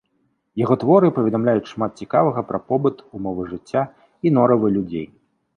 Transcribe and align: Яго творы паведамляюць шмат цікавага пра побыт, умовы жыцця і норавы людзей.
Яго 0.63 0.77
творы 0.83 1.11
паведамляюць 1.17 1.69
шмат 1.71 1.91
цікавага 2.03 2.45
пра 2.49 2.61
побыт, 2.71 3.05
умовы 3.21 3.47
жыцця 3.53 3.81
і 4.27 4.33
норавы 4.39 4.67
людзей. 4.81 5.07